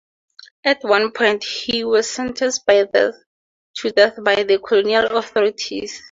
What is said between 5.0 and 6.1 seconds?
authorities.